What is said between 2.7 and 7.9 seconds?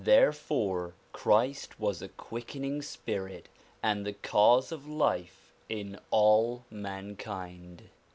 spirit, and the cause of life in all mankind.